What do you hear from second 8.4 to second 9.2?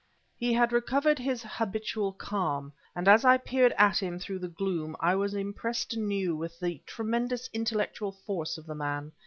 of the man.